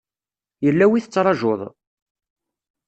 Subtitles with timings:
[0.65, 1.61] Yella wi tettrajuḍ?